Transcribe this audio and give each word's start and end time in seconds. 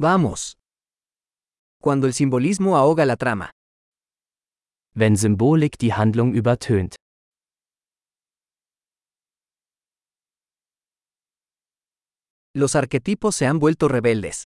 Vamos. 0.00 0.56
Cuando 1.82 2.06
el 2.06 2.12
simbolismo 2.12 2.76
ahoga 2.76 3.04
la 3.04 3.16
trama. 3.16 3.50
Wenn 4.94 5.16
Symbolik 5.16 5.76
die 5.76 5.92
Handlung 5.92 6.34
übertönt. 6.34 6.94
Los 12.54 12.76
arquetipos 12.76 13.34
se 13.34 13.46
han 13.46 13.58
vuelto 13.58 13.88
rebeldes. 13.88 14.44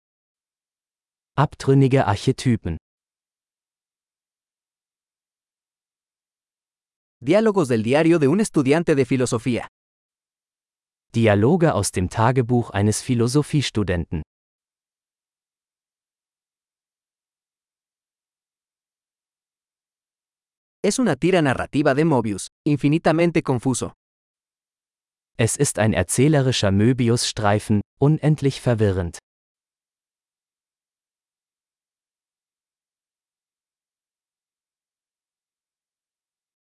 Abtrünnige 1.37 2.07
Archetypen. 2.07 2.77
Diálogos 7.21 7.67
del 7.67 7.83
diario 7.83 8.21
de 8.21 8.29
un 8.29 8.41
estudiante 8.41 8.95
de 8.95 9.05
filosofía. 9.05 9.69
Dialoge 11.13 11.69
aus 11.71 11.91
dem 11.91 12.09
Tagebuch 12.09 12.71
eines 12.71 13.03
Philosophiestudenten. 13.03 14.23
Es 20.83 20.99
una 20.99 21.15
tira 21.15 21.43
narrativa 21.43 21.95
de 21.95 22.07
Mobius, 22.07 22.49
infinitamente 22.65 23.43
confuso. 23.43 23.93
Es 25.37 25.57
ist 25.57 25.79
ein 25.79 25.93
erzählerischer 25.93 26.71
Möbius-Streifen, 26.71 27.83
unendlich 28.01 28.63
verwirrend. 28.63 29.19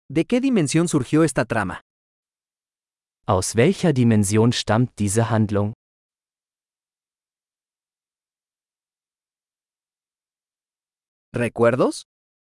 ¿De 0.10 0.26
qué 0.26 0.42
dimensión 0.42 0.90
surgió 0.90 1.24
esta 1.24 1.46
trama? 1.46 1.80
Aus 3.26 3.56
welcher 3.56 3.94
Dimension 3.94 4.52
stammt 4.52 5.00
diese 5.00 5.30
Handlung? 5.30 5.72
¿Recuerdos? 11.34 12.04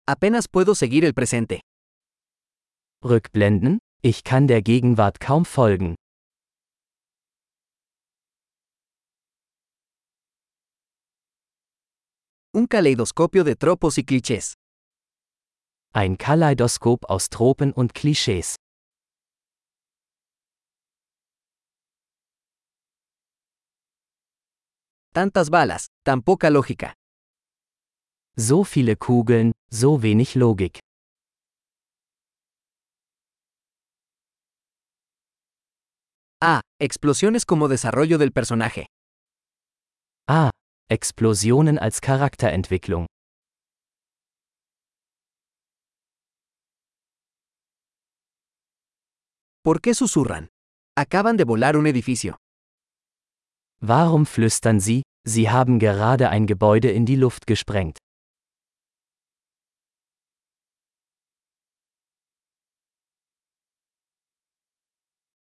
Apenas 0.09 0.47
puedo 0.47 0.77
seguir 0.77 1.05
el 1.05 1.15
presente. 1.15 1.61
Rückblenden? 3.03 3.79
Ich 4.03 4.23
kann 4.23 4.47
der 4.47 4.63
Gegenwart 4.63 5.19
kaum 5.19 5.45
folgen. 5.45 5.97
Un 12.55 12.69
caleidoscopio 12.69 13.43
de 13.43 13.57
tropos 13.57 13.99
y 13.99 14.05
clichés. 14.05 14.55
Ein 15.93 16.17
Kaleidoskop 16.17 17.05
aus 17.11 17.29
Tropen 17.29 17.73
und 17.73 17.93
Klischees. 17.93 18.55
Tantas 25.13 25.51
balas, 25.51 25.87
tan 26.05 26.23
poca 26.23 26.49
lógica. 26.51 26.93
So 28.39 28.65
viele 28.65 28.97
Kugeln, 28.97 29.53
so 29.71 30.03
wenig 30.03 30.35
Logik. 30.35 30.79
Ah, 36.43 36.61
explosiones 36.79 37.47
como 37.47 37.67
desarrollo 37.69 38.19
del 38.19 38.31
personaje. 38.33 38.87
Ah, 40.29 40.51
Explosionen 40.89 41.79
als 41.79 42.01
Charakterentwicklung. 42.01 43.07
¿Por 49.65 49.81
qué 49.81 49.95
susurran? 49.95 50.49
Acaban 50.97 51.37
de 51.37 51.45
volar 51.45 51.77
un 51.77 51.87
edificio. 51.87 52.37
Warum 53.81 54.27
flüstern 54.27 54.79
Sie? 54.79 55.03
Sie 55.27 55.51
haben 55.51 55.81
gerade 55.81 56.31
ein 56.31 56.47
Gebäude 56.47 56.91
in 56.93 57.05
die 57.05 57.17
Luft 57.17 57.47
gesprengt. 57.49 57.99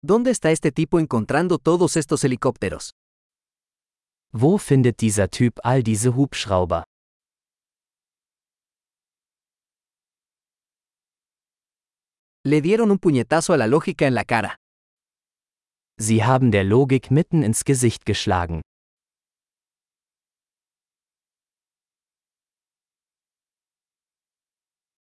¿Dónde 0.04 0.32
está 0.32 0.50
este 0.50 0.72
tipo 0.72 1.00
encontrando 1.00 1.60
todos 1.60 1.96
estos 1.96 2.24
helicópteros? 2.24 2.90
Wo 4.34 4.58
findet 4.58 4.98
dieser 4.98 5.30
Typ 5.30 5.60
all 5.64 5.84
diese 5.84 6.10
Hubschrauber? 6.10 6.84
Le 12.44 12.62
dieron 12.62 12.90
un 12.90 12.98
puñetazo 12.98 13.54
a 13.54 13.58
la 13.58 13.68
lógica 13.68 14.08
en 14.08 14.16
la 14.16 14.24
cara. 14.24 14.56
Sie 16.00 16.24
haben 16.24 16.50
der 16.50 16.64
Logik 16.64 17.12
mitten 17.12 17.44
ins 17.44 17.64
Gesicht 17.64 18.04
geschlagen. 18.04 18.62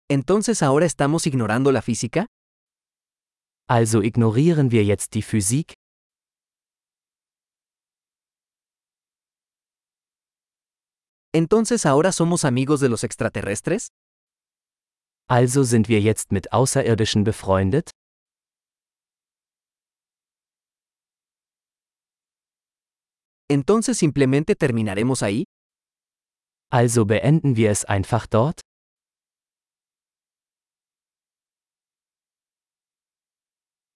¿Entonces 0.09 0.63
ahora 0.63 0.87
estamos 0.87 1.27
ignorando 1.27 1.71
la 1.71 1.83
física? 1.83 2.25
Also 3.71 4.01
ignorieren 4.01 4.71
wir 4.71 4.83
jetzt 4.83 5.13
die 5.13 5.21
Physik? 5.21 5.73
¿Entonces 11.35 11.85
ahora 11.85 12.11
somos 12.11 12.45
amigos 12.45 12.79
de 12.79 12.89
los 12.89 13.03
extraterrestres? 13.03 13.89
Also 15.29 15.61
sind 15.63 15.87
wir 15.87 16.01
jetzt 16.01 16.31
mit 16.31 16.51
Außerirdischen 16.51 17.23
befreundet? 17.23 17.91
¿Entonces 23.51 23.99
simplemente 23.99 24.55
terminaremos 24.55 25.21
ahí? 25.21 25.43
Also 26.71 27.05
beenden 27.05 27.55
wir 27.55 27.69
es 27.69 27.85
einfach 27.85 28.25
dort? 28.25 28.61